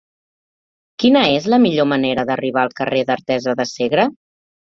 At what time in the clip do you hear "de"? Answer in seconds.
3.61-3.69